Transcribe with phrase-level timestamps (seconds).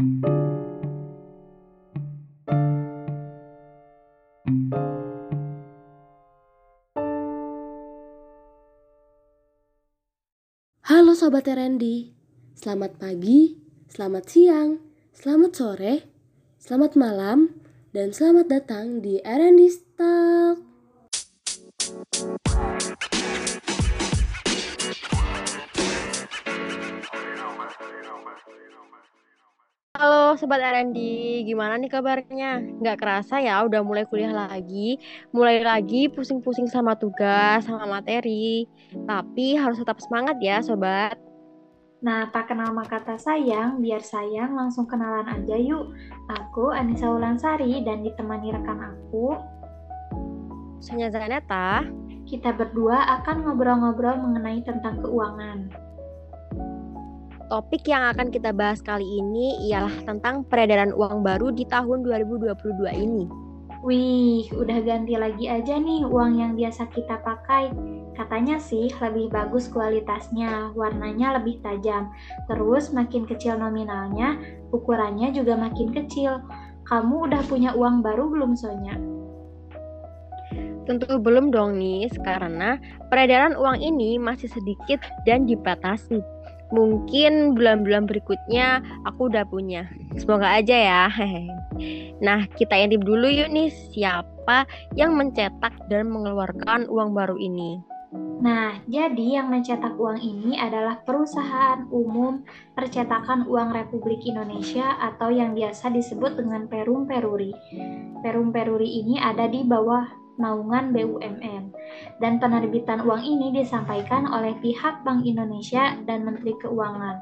[0.00, 0.08] Halo
[11.12, 12.16] Sobat Randy,
[12.56, 13.60] selamat pagi,
[13.92, 14.80] selamat siang,
[15.12, 16.08] selamat sore,
[16.56, 17.60] selamat malam,
[17.92, 19.60] dan selamat datang di R&D
[20.00, 20.70] Talk.
[30.00, 30.96] Halo Sobat R&D,
[31.44, 32.56] gimana nih kabarnya?
[32.80, 34.96] Nggak kerasa ya udah mulai kuliah lagi,
[35.28, 38.64] mulai lagi pusing-pusing sama tugas, sama materi.
[39.04, 41.20] Tapi harus tetap semangat ya Sobat.
[42.00, 45.92] Nah, tak kenal maka kata sayang, biar sayang langsung kenalan aja yuk.
[46.32, 49.36] Aku Anissa Ulansari dan ditemani rekan aku,
[50.80, 51.84] Sonya Zaneta.
[52.24, 55.89] Kita berdua akan ngobrol-ngobrol mengenai tentang keuangan.
[57.50, 62.54] Topik yang akan kita bahas kali ini ialah tentang peredaran uang baru di tahun 2022
[62.94, 63.26] ini.
[63.82, 67.74] Wih, udah ganti lagi aja nih uang yang biasa kita pakai.
[68.14, 72.14] Katanya sih lebih bagus kualitasnya, warnanya lebih tajam.
[72.46, 74.38] Terus makin kecil nominalnya,
[74.70, 76.38] ukurannya juga makin kecil.
[76.86, 78.94] Kamu udah punya uang baru belum Sonya?
[80.86, 82.78] Tentu belum dong nih, karena
[83.10, 86.39] peredaran uang ini masih sedikit dan dibatasi.
[86.70, 89.90] Mungkin bulan-bulan berikutnya aku udah punya.
[90.18, 91.04] Semoga aja ya.
[92.20, 97.80] Nah, kita intip dulu yuk nih siapa yang mencetak dan mengeluarkan uang baru ini.
[98.40, 102.42] Nah, jadi yang mencetak uang ini adalah Perusahaan Umum
[102.74, 107.54] Percetakan Uang Republik Indonesia atau yang biasa disebut dengan Perum Peruri.
[108.24, 110.08] Perum Peruri ini ada di bawah
[110.40, 111.70] naungan BUMN.
[112.18, 117.16] Dan penerbitan uang ini disampaikan oleh pihak Bank Indonesia dan Menteri Keuangan.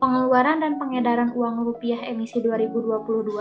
[0.00, 3.36] Pengeluaran dan pengedaran uang rupiah emisi 2022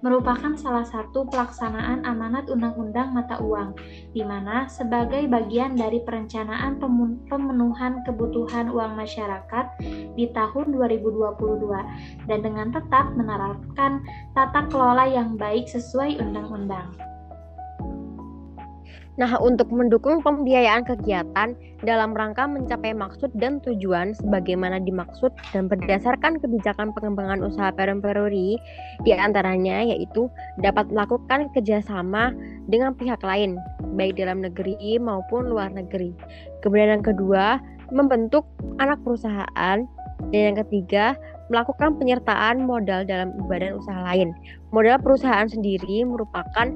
[0.00, 3.76] merupakan salah satu pelaksanaan amanat Undang-Undang Mata Uang,
[4.16, 6.80] di mana sebagai bagian dari perencanaan
[7.28, 9.66] pemenuhan kebutuhan uang masyarakat
[10.16, 14.00] di tahun 2022 dan dengan tetap menerapkan
[14.32, 17.07] tata kelola yang baik sesuai undang-undang.
[19.18, 26.38] Nah, untuk mendukung pembiayaan kegiatan dalam rangka mencapai maksud dan tujuan sebagaimana dimaksud dan berdasarkan
[26.38, 28.62] kebijakan pengembangan usaha perum peruri,
[29.02, 30.30] di antaranya yaitu
[30.62, 32.30] dapat melakukan kerjasama
[32.70, 33.58] dengan pihak lain,
[33.98, 36.14] baik dalam negeri maupun luar negeri.
[36.62, 37.58] Kemudian yang kedua,
[37.90, 38.46] membentuk
[38.78, 39.82] anak perusahaan,
[40.30, 41.18] dan yang ketiga,
[41.48, 44.34] melakukan penyertaan modal dalam badan usaha lain.
[44.70, 46.68] Modal perusahaan sendiri merupakan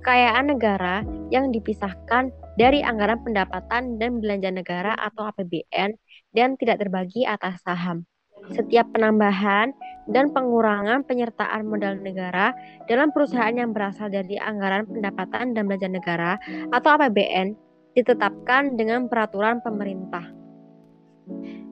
[0.00, 5.92] kekayaan negara yang dipisahkan dari anggaran pendapatan dan belanja negara atau APBN
[6.32, 8.08] dan tidak terbagi atas saham.
[8.56, 9.76] Setiap penambahan
[10.08, 12.56] dan pengurangan penyertaan modal negara
[12.88, 16.40] dalam perusahaan yang berasal dari anggaran pendapatan dan belanja negara
[16.72, 17.52] atau APBN
[17.92, 20.24] ditetapkan dengan peraturan pemerintah.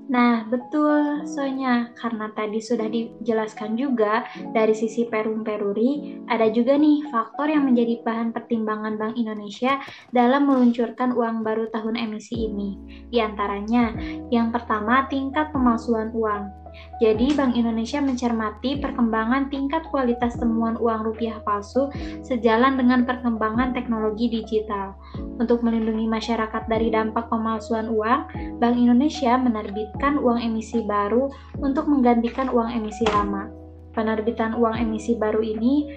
[0.08, 4.24] Nah, betul Sonya, karena tadi sudah dijelaskan juga
[4.56, 9.76] dari sisi Perum Peruri, ada juga nih faktor yang menjadi bahan pertimbangan Bank Indonesia
[10.08, 12.80] dalam meluncurkan uang baru tahun emisi ini.
[13.12, 13.92] Di antaranya,
[14.32, 16.57] yang pertama tingkat pemalsuan uang.
[16.98, 21.90] Jadi, Bank Indonesia mencermati perkembangan tingkat kualitas temuan uang rupiah palsu
[22.26, 24.94] sejalan dengan perkembangan teknologi digital.
[25.38, 31.30] Untuk melindungi masyarakat dari dampak pemalsuan uang, Bank Indonesia menerbitkan uang emisi baru
[31.62, 33.48] untuk menggantikan uang emisi lama.
[33.96, 35.90] Penerbitan uang emisi baru ini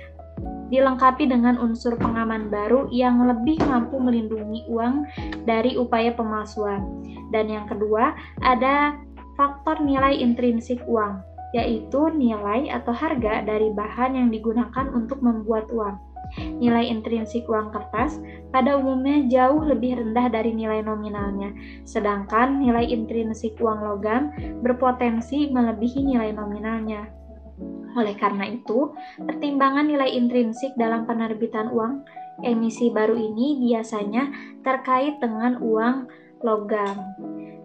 [0.71, 5.03] dilengkapi dengan unsur pengaman baru yang lebih mampu melindungi uang
[5.43, 7.03] dari upaya pemalsuan.
[7.35, 8.95] Dan yang kedua, ada
[9.41, 11.17] faktor nilai intrinsik uang,
[11.57, 15.97] yaitu nilai atau harga dari bahan yang digunakan untuk membuat uang.
[16.61, 18.21] Nilai intrinsik uang kertas
[18.53, 21.57] pada umumnya jauh lebih rendah dari nilai nominalnya,
[21.89, 24.29] sedangkan nilai intrinsik uang logam
[24.61, 27.09] berpotensi melebihi nilai nominalnya.
[27.97, 28.93] Oleh karena itu,
[29.25, 32.05] pertimbangan nilai intrinsik dalam penerbitan uang
[32.45, 34.29] emisi baru ini biasanya
[34.61, 36.05] terkait dengan uang
[36.45, 36.95] logam.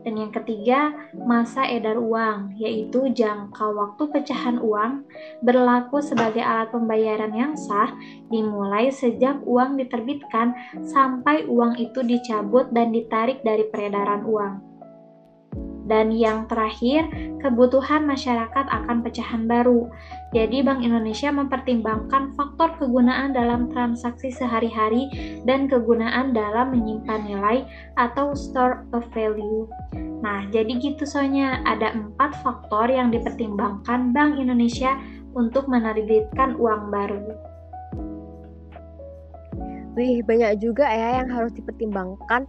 [0.06, 5.03] Dan yang ketiga, masa edar uang, yaitu jangka waktu pecahan uang
[5.43, 7.91] berlaku sebagai alat pembayaran yang sah
[8.31, 10.55] dimulai sejak uang diterbitkan
[10.87, 14.75] sampai uang itu dicabut dan ditarik dari peredaran uang.
[15.87, 17.06] Dan yang terakhir,
[17.38, 19.87] kebutuhan masyarakat akan pecahan baru.
[20.35, 25.06] Jadi Bank Indonesia mempertimbangkan faktor kegunaan dalam transaksi sehari-hari
[25.47, 27.62] dan kegunaan dalam menyimpan nilai
[27.94, 29.71] atau store of value.
[30.27, 34.99] Nah, jadi gitu soalnya ada empat faktor yang dipertimbangkan Bank Indonesia
[35.38, 37.21] untuk menerbitkan uang baru.
[39.97, 42.44] Wih, banyak juga ya yang harus dipertimbangkan.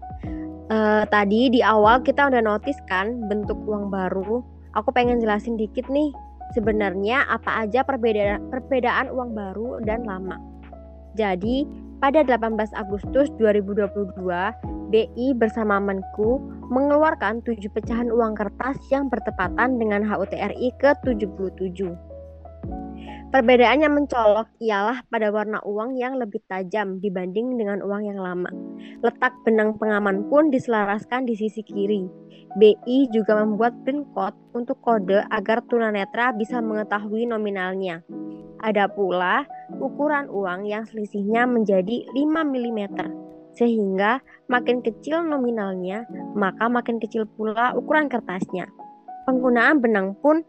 [0.68, 4.44] Uh, tadi di awal kita udah notice kan bentuk uang baru.
[4.76, 6.12] Aku pengen jelasin dikit nih.
[6.56, 10.36] Sebenarnya apa aja perbedaan perbedaan uang baru dan lama.
[11.16, 11.66] Jadi,
[11.98, 14.22] pada 18 Agustus 2022,
[14.94, 16.40] BI bersama Menku
[16.70, 22.07] mengeluarkan tujuh pecahan uang kertas yang bertepatan dengan HUT RI ke-77.
[23.28, 28.48] Perbedaan yang mencolok ialah pada warna uang yang lebih tajam dibanding dengan uang yang lama.
[29.04, 32.08] Letak benang pengaman pun diselaraskan di sisi kiri.
[32.56, 38.00] BI juga membuat print code untuk kode agar tunanetra bisa mengetahui nominalnya.
[38.64, 39.44] Ada pula
[39.76, 42.80] ukuran uang yang selisihnya menjadi 5 mm,
[43.60, 48.72] sehingga makin kecil nominalnya, maka makin kecil pula ukuran kertasnya.
[49.28, 50.48] Penggunaan benang pun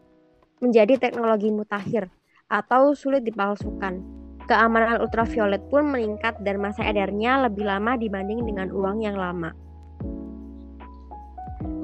[0.63, 2.07] menjadi teknologi mutakhir
[2.49, 4.01] atau sulit dipalsukan.
[4.49, 9.53] Keamanan ultraviolet pun meningkat dan masa edarnya lebih lama dibanding dengan uang yang lama.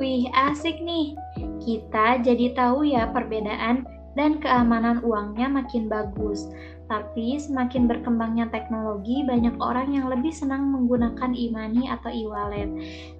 [0.02, 1.14] Wih, asik nih.
[1.62, 3.86] Kita jadi tahu ya perbedaan
[4.18, 6.50] dan keamanan uangnya makin bagus.
[6.90, 12.70] Tapi semakin berkembangnya teknologi, banyak orang yang lebih senang menggunakan e-money atau e-wallet.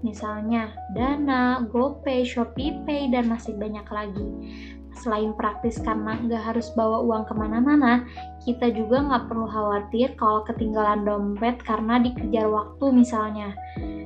[0.02, 4.30] Misalnya Dana, GoPay, ShopeePay, dan masih banyak lagi
[4.98, 8.04] selain praktis karena nggak harus bawa uang ke mana-mana,
[8.44, 13.54] kita juga nggak perlu khawatir kalau ketinggalan dompet karena dikejar waktu misalnya.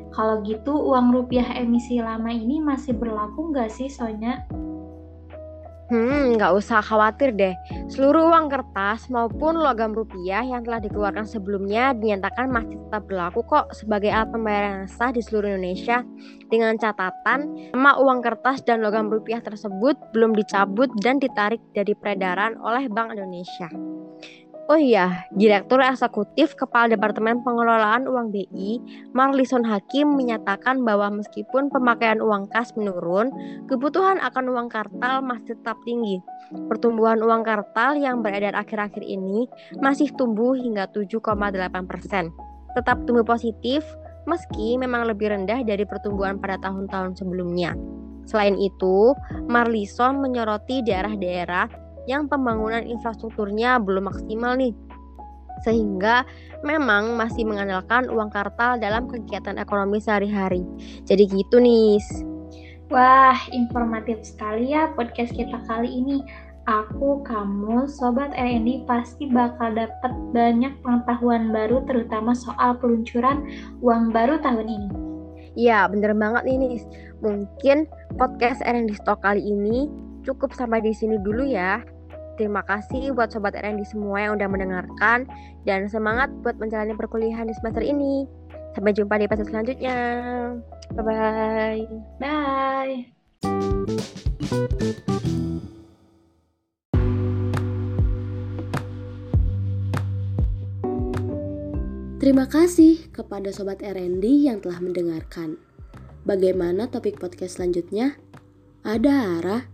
[0.09, 4.43] Kalau gitu uang rupiah emisi lama ini masih berlaku nggak sih Sonya?
[5.89, 7.57] Hmm, nggak usah khawatir deh.
[7.89, 13.73] Seluruh uang kertas maupun logam rupiah yang telah dikeluarkan sebelumnya dinyatakan masih tetap berlaku kok
[13.73, 16.05] sebagai alat pembayaran sah di seluruh Indonesia.
[16.45, 22.61] Dengan catatan, nama uang kertas dan logam rupiah tersebut belum dicabut dan ditarik dari peredaran
[22.61, 23.73] oleh Bank Indonesia.
[24.69, 28.77] Oh iya, Direktur Eksekutif Kepala Departemen Pengelolaan Uang BI,
[29.17, 33.33] Marlison Hakim menyatakan bahwa meskipun pemakaian uang kas menurun,
[33.65, 36.21] kebutuhan akan uang kartal masih tetap tinggi.
[36.69, 39.49] Pertumbuhan uang kartal yang beredar akhir-akhir ini
[39.81, 41.17] masih tumbuh hingga 7,8
[41.89, 42.29] persen.
[42.77, 43.81] Tetap tumbuh positif,
[44.29, 47.73] meski memang lebih rendah dari pertumbuhan pada tahun-tahun sebelumnya.
[48.29, 49.17] Selain itu,
[49.49, 54.73] Marlison menyoroti daerah-daerah yang pembangunan infrastrukturnya belum maksimal nih.
[55.61, 56.25] Sehingga
[56.65, 60.65] memang masih mengandalkan uang kartal dalam kegiatan ekonomi sehari-hari.
[61.05, 62.01] Jadi gitu nih.
[62.89, 66.25] Wah, informatif sekali ya podcast kita kali ini.
[66.69, 73.41] Aku, kamu, Sobat RND pasti bakal dapat banyak pengetahuan baru terutama soal peluncuran
[73.81, 74.89] uang baru tahun ini.
[75.57, 76.85] Ya, bener banget nih, Nis.
[77.25, 77.89] Mungkin
[78.21, 79.89] podcast RND Stock kali ini
[80.21, 81.81] cukup sampai di sini dulu ya.
[82.39, 85.27] Terima kasih buat Sobat RND semua yang udah mendengarkan
[85.67, 88.23] dan semangat buat menjalani perkuliahan di semester ini.
[88.71, 89.97] Sampai jumpa di episode selanjutnya.
[90.95, 91.83] Bye-bye.
[92.23, 93.11] Bye.
[102.23, 105.59] Terima kasih kepada Sobat RND yang telah mendengarkan.
[106.23, 108.15] Bagaimana topik podcast selanjutnya?
[108.87, 109.67] Ada Ara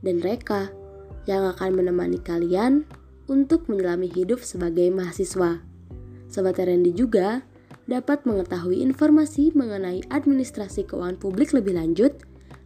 [0.00, 0.85] dan Reka
[1.26, 2.86] yang akan menemani kalian
[3.26, 5.62] untuk menyelami hidup sebagai mahasiswa.
[6.26, 7.42] Sobat RND juga
[7.86, 12.18] dapat mengetahui informasi mengenai administrasi keuangan publik lebih lanjut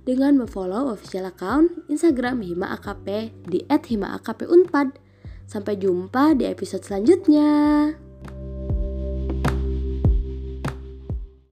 [0.09, 4.97] dengan memfollow official account Instagram Hima AKP di @himaakpunpad.
[5.45, 8.10] Sampai jumpa di episode selanjutnya.